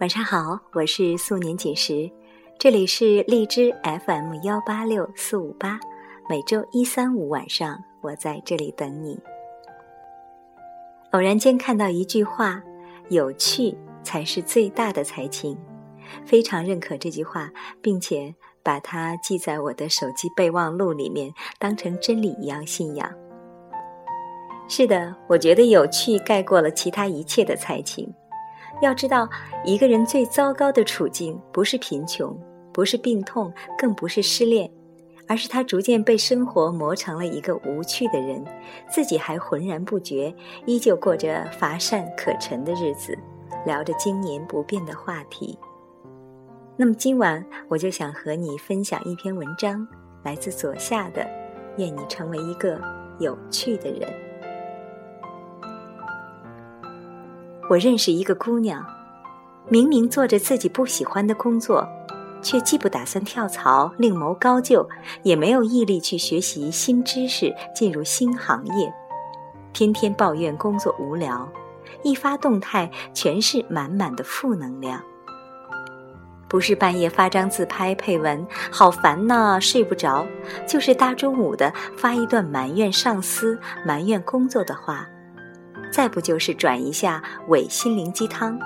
[0.00, 2.08] 晚上好，我是素年锦时，
[2.56, 5.80] 这里是荔枝 FM 幺八六四五八，
[6.28, 9.18] 每周一、三、五晚上，我在这里等你。
[11.10, 12.62] 偶然间看到一句话
[13.10, 15.58] ：“有趣才是最大的才情。”
[16.24, 17.50] 非常认可这句话，
[17.82, 23.12] 并且把它记在我的手机备忘录里面，当成真理一样信仰。
[24.68, 28.14] 是的，我觉得有趣盖过了其他一切的才情。
[28.80, 29.28] 要知道，
[29.64, 32.38] 一个人最糟糕的处境，不是贫穷，
[32.72, 34.70] 不是病痛，更不是失恋，
[35.26, 38.44] 而是他逐渐被生活磨成了一个无趣的人，
[38.88, 40.32] 自己还浑然不觉，
[40.64, 43.18] 依旧过着乏善可陈的日子，
[43.66, 45.58] 聊着经年不变的话题。
[46.76, 49.84] 那么今晚我就想和你分享一篇文章，
[50.22, 51.22] 来自左下的
[51.76, 52.80] 《愿你成为一个
[53.18, 54.08] 有趣的人》。
[57.68, 58.84] 我认识一个姑娘，
[59.68, 61.86] 明明做着自己不喜欢的工作，
[62.40, 64.88] 却既不打算跳槽另谋高就，
[65.22, 68.90] 也没有毅力去学习新知识进入新行业，
[69.74, 71.46] 天天抱怨工作无聊，
[72.02, 75.02] 一发动态全是满满的负能量。
[76.48, 78.42] 不是半夜发张自拍配文
[78.72, 80.26] “好烦呐，睡不着”，
[80.66, 85.06] 就是大中午的发一段埋怨上司、埋怨工作的话，
[85.90, 88.58] 再不就是转一下伪心灵鸡汤，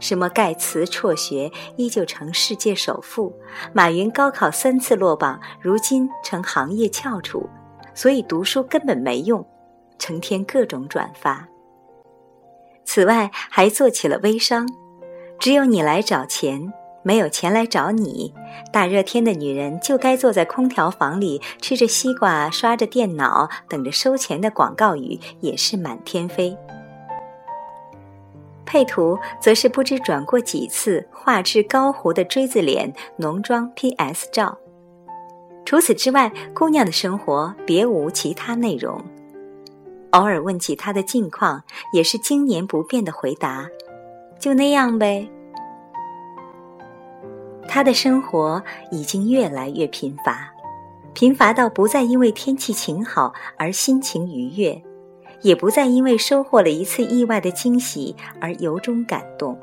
[0.00, 3.32] 什么盖茨辍学依旧成世界首富，
[3.72, 7.48] 马云高考三次落榜，如今成行业翘楚，
[7.94, 9.46] 所以读书根本没用，
[9.98, 11.48] 成天各种转发。
[12.84, 14.68] 此外，还做起了微商，
[15.38, 16.72] 只有你来找钱。
[17.04, 18.32] 没有钱来找你，
[18.72, 26.56] 大热天的女人就该坐在空调房里吃着西瓜，刷着电脑，等着收钱的广告语也是满天飞。
[28.64, 34.58] 配图则是不知转过几次画质高糊的锥子脸浓妆 PS 照。
[35.66, 39.00] 除此之外，姑娘的生活别无其他内容。
[40.10, 41.62] 偶尔问起她的近况，
[41.92, 43.68] 也是经年不变的回答
[44.40, 45.28] ：“就那样呗。”
[47.74, 48.62] 他的生活
[48.92, 50.48] 已经越来越贫乏，
[51.12, 54.80] 贫乏到不再因为天气晴好而心情愉悦，
[55.42, 59.58] 也不再因为收获了一次意外的惊喜而由衷感动。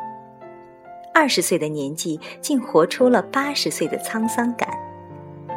[1.13, 4.69] 二十岁的年纪，竟活出了八十岁的沧桑感，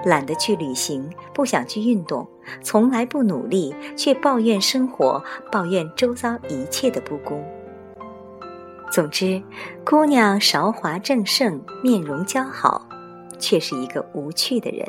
[0.05, 2.25] 懒得去旅行，不想去运动，
[2.63, 7.45] 从来不努力，却抱怨生活，抱怨周遭一切的不公。
[8.95, 9.43] 总之，
[9.85, 12.87] 姑娘韶华正盛，面容姣好，
[13.41, 14.87] 却是一个无趣的人。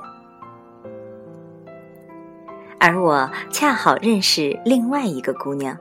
[2.77, 5.75] 而我恰好认识另外一个姑娘，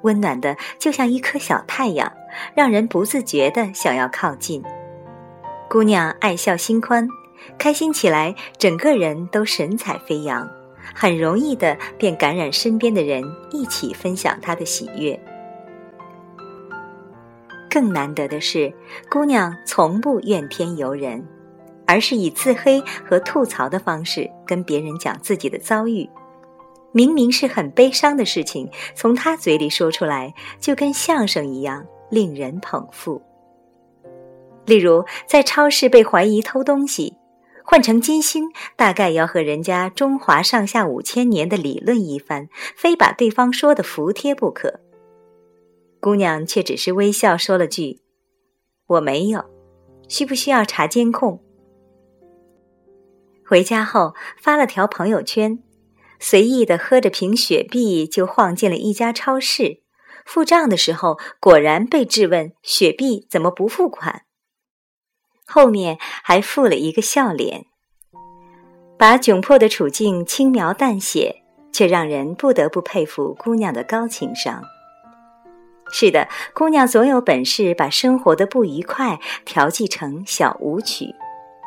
[0.00, 2.10] 温暖的就像一颗小太阳，
[2.54, 4.64] 让人不自觉的想要靠近。
[5.68, 7.06] 姑娘爱笑心宽，
[7.58, 10.48] 开心起来，整个人都神采飞扬，
[10.94, 15.22] 很容易的便感染身边的人，一起分享她的喜悦。
[17.72, 18.70] 更难得的是，
[19.08, 21.26] 姑娘从不怨天尤人，
[21.86, 26.06] 而是以自黑和吐槽的方式跟别人讲自己的遭遇。
[26.92, 33.22] 明明是很悲伤的事情，从她嘴里说出来，就跟相声一样令人捧腹。
[34.66, 37.16] 例如，在超市被怀疑偷东西，
[37.64, 44.80] 换成金星，大概要和人家中华上下五千年的理论一番，非把对方说的服帖不可。
[46.02, 48.00] 姑娘却只是微笑说了句
[48.88, 49.44] ：“我没有，
[50.08, 51.40] 需不需要查监控？”
[53.46, 55.62] 回家后发了条朋友圈，
[56.18, 59.84] 随意的喝着瓶雪碧就晃进了一家超市，
[60.26, 64.22] 付账的时候果然被质问：“雪碧怎么不付款？”
[65.46, 67.66] 后面还附了一个笑脸，
[68.98, 74.64] 把窘迫的处境轻描淡写，却让人不得不佩服姑娘的高情商。
[75.92, 81.14] 是的，姑娘总有本事把生活的不愉快调剂成小舞曲，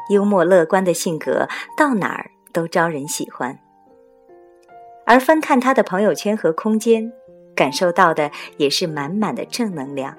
[0.09, 3.59] 幽默乐观的性格到哪儿都招人喜欢。
[5.05, 7.13] 而翻看她的朋友圈和空间，
[7.55, 10.17] 感受到的也是满满的正能量。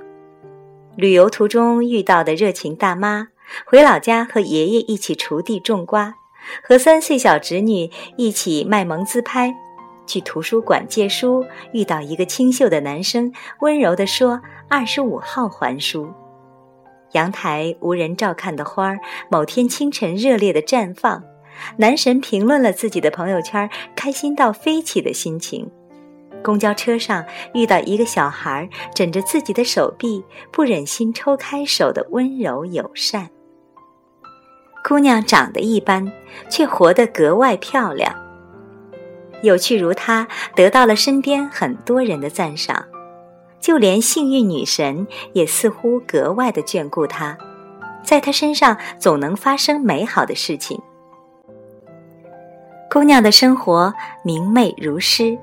[0.97, 3.29] 旅游途中遇到的热情大妈，
[3.67, 6.15] 回老家和爷爷一起锄地种瓜，
[6.63, 9.53] 和三岁小侄女一起卖萌自拍。
[10.07, 16.11] 去图书馆借书，遇到一个清秀的男生，温柔地说：“二十五号还书。”
[17.13, 18.99] 阳台无人照看的花儿，
[19.31, 21.23] 某天清晨热烈的绽放。
[21.79, 25.71] 男神评论了自己的朋友圈，开心到飞起的心情。
[26.43, 27.25] 公交车上
[27.55, 30.23] 遇到一个小孩枕着自己的手臂，
[30.53, 33.31] 不忍心抽开手的温柔友善。
[34.85, 36.13] 姑娘长得一般，
[36.51, 38.15] 却活得格外漂亮。
[39.43, 42.85] 有趣如她，得到了身边很多人的赞赏，
[43.61, 47.37] 就连幸运女神也似乎格外的眷顾她，
[48.03, 50.81] 在她身上总能发生美好的事情。
[52.91, 53.93] 姑娘的生活
[54.25, 55.39] 明媚如诗。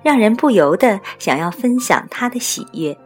[0.00, 2.96] 让人不由得想要分享她的喜悦。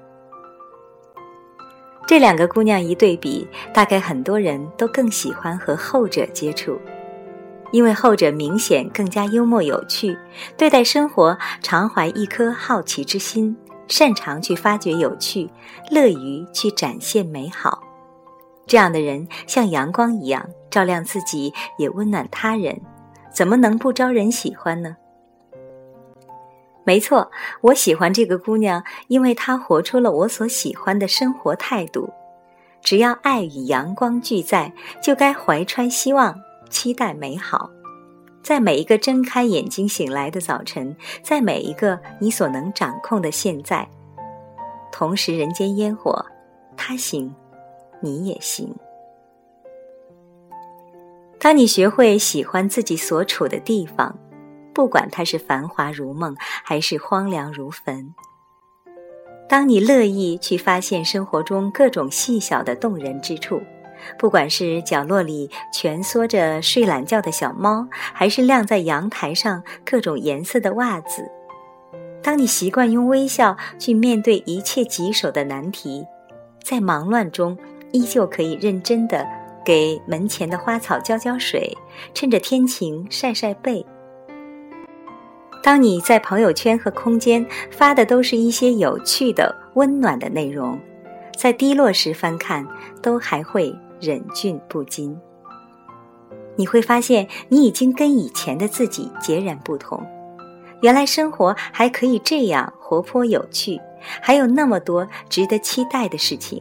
[2.07, 6.79] 这两个姑娘一对比，大概很多人都更喜欢和后者接触，
[7.73, 10.17] 因为后者明显更加幽默有趣，
[10.57, 13.57] 对待生活常怀一颗好奇之心，
[13.89, 15.51] 擅长去发掘有趣，
[15.91, 17.83] 乐于去展现美好。
[18.67, 22.81] 这样的人像阳光一样，照亮自己，也温暖他人，
[23.33, 24.97] 怎么能不招人喜欢呢？
[26.85, 27.31] 没错，
[27.61, 32.11] 我喜欢这个姑娘，因为她活出了我所喜欢的生活态度。
[32.83, 36.35] 只要爱与阳光俱在，就该怀揣希望，
[36.73, 37.71] 期待美好。
[38.43, 43.89] 在每一个睁开眼睛醒来的早晨，在每一个你所能掌控的现在，
[44.91, 46.27] 同时人间烟火，
[46.77, 47.33] 他行，
[48.01, 48.75] 你也行。
[51.39, 54.19] 当你学会喜欢自己所处的地方。
[54.75, 58.15] 不管它是繁华如梦，还是荒凉如坟。
[59.47, 63.61] 当你乐意去发现生活中各种细小的动人之处，
[64.19, 71.23] 不管是角落里蜷缩着睡懒觉的小猫，还是晾在阳台上各种颜色的袜子；
[72.23, 76.07] 当你习惯用微笑去面对一切棘手的难题，
[76.63, 77.57] 在忙乱中
[77.93, 79.27] 依旧可以认真的
[79.65, 81.77] 给门前的花草浇浇水，
[82.15, 83.85] 趁着天晴晒晒背。
[85.63, 90.77] 当你在朋友圈和空间发的都是一些有趣的、温暖的内容，
[91.37, 92.67] 在低落时翻看，
[93.01, 93.73] 都还会
[94.03, 95.17] 忍俊不禁。
[96.57, 100.05] 你会发现，你已经跟以前的自己截然不同。
[100.83, 103.81] 原来生活还可以这样活泼有趣，
[104.21, 106.61] 还有那么多值得期待的事情，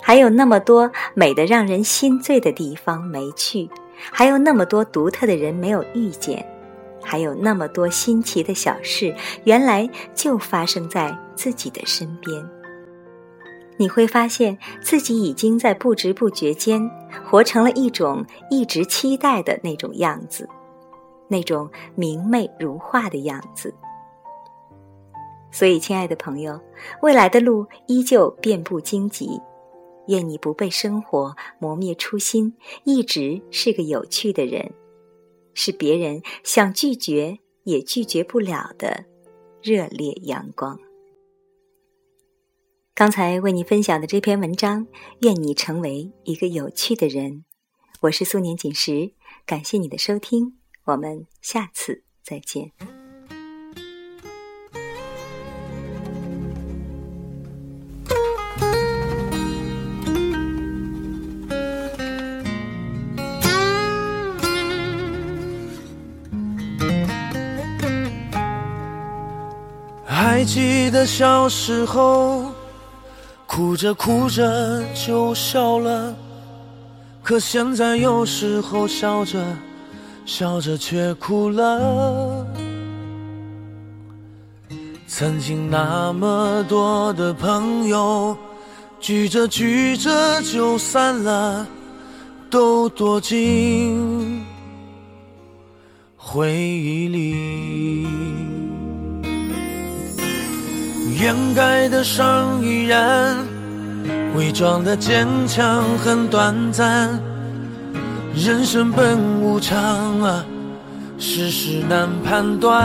[0.00, 3.68] 还有那么多美得让人心醉的地方没去，
[4.12, 6.46] 还有那么多独特的人没有遇见。
[7.02, 12.59] 还有那么多新奇的小事，原来就发生在自己的身边。
[13.80, 16.86] 你会发现自己已经在不知不觉间
[17.24, 20.46] 活成了一种一直期待的那种样子，
[21.28, 23.74] 那种明媚如画的样子。
[25.50, 26.60] 所以，亲爱的朋友，
[27.00, 29.40] 未来的路依旧遍布荆棘，
[30.08, 32.54] 愿你不被生活磨灭初心，
[32.84, 34.70] 一直是个有趣的人。
[35.54, 39.06] 是别人想拒绝也拒绝不了的
[39.62, 40.78] 热烈阳光。
[43.00, 44.86] 刚才为你分享的这篇文章，
[45.22, 47.46] 愿你成为一个有趣的人。
[48.00, 49.12] 我是素年锦时，
[49.46, 52.72] 感谢你的收听，我们下次再见。
[70.04, 72.49] 还记得小时候，
[73.60, 76.16] 哭着哭着就笑了。
[77.22, 79.38] 可现在有时候笑着
[80.24, 82.46] 笑着却哭了。
[85.06, 88.34] 曾经那么多的朋友，
[88.98, 91.66] 聚着聚着就散了，
[92.48, 94.42] 都躲进
[96.16, 98.06] 回忆里。
[101.20, 103.36] 掩盖的伤依然，
[104.36, 107.20] 伪装的坚强很短暂。
[108.34, 110.44] 人生本无常啊，
[111.18, 112.80] 世事难判断。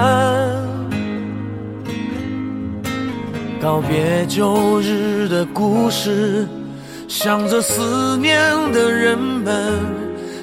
[3.62, 6.48] 告别旧日的故事，
[7.08, 8.38] 想着思念
[8.72, 9.74] 的人们，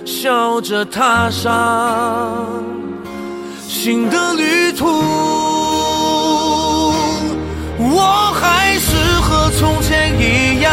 [0.04, 2.46] 笑着踏上
[3.68, 4.86] 新的旅途。
[7.78, 8.91] 我还是
[9.58, 10.72] 从前一样，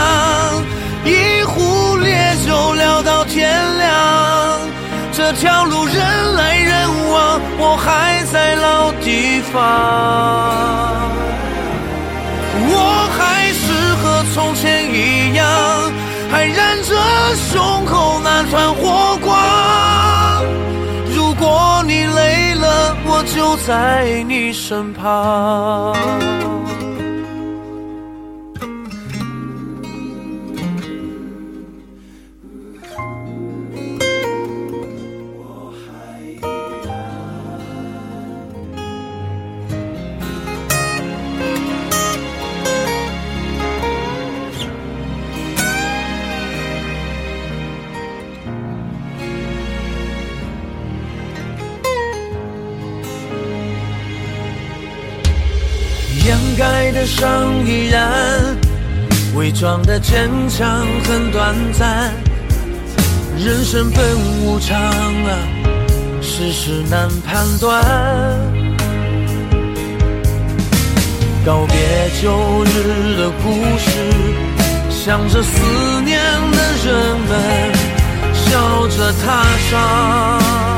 [1.06, 4.60] 一壶烈酒聊到天亮。
[5.12, 5.96] 这条路人
[6.36, 9.62] 来人往，我还在老地方。
[12.72, 12.74] 我
[13.18, 15.46] 还是和从前一样，
[16.32, 16.96] 还燃着
[17.36, 20.46] 胸口那团火光。
[21.16, 23.20] 如果你累了，我。
[23.36, 25.94] 就在你身旁。
[57.10, 58.56] 伤依然，
[59.36, 62.14] 伪装的坚强很短暂。
[63.36, 64.00] 人生本
[64.46, 65.30] 无常啊，
[66.22, 67.84] 世事难判断。
[71.46, 71.76] 告别
[72.22, 73.90] 旧日的故事，
[74.90, 76.20] 想着思念
[76.52, 77.32] 的人们，
[78.34, 80.69] 笑着踏上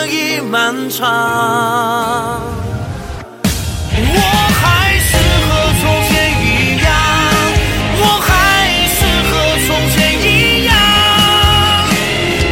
[0.00, 1.04] 可以漫长。
[3.92, 4.16] 我
[4.56, 5.12] 还是
[5.44, 6.48] 和从前一
[6.82, 6.88] 样，
[8.00, 8.32] 我还
[8.96, 9.30] 是和
[9.66, 10.24] 从前一
[10.64, 10.72] 样。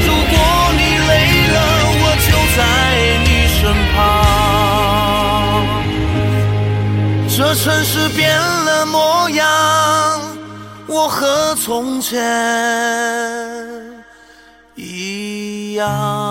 [0.04, 0.36] 如果
[0.76, 1.10] 你累
[1.54, 1.56] 了，
[2.02, 2.60] 我就在
[3.24, 3.26] 你
[3.56, 3.58] 身
[3.94, 3.96] 旁。
[7.34, 9.46] 这城市变了模样，
[10.86, 12.14] 我和从前
[14.74, 16.27] 一样。